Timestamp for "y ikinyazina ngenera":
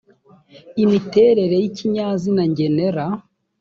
1.61-3.05